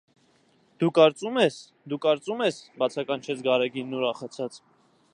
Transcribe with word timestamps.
-Դու 0.83 0.89
կարծո՞ւմ 0.99 1.37
ես, 1.43 1.59
դու 1.93 2.01
կարծո՞ւմ 2.07 2.43
ես,- 2.57 2.65
բացականչեց 2.83 3.45
Գարեգինն 3.49 3.99
ուրախացած: 4.01 4.63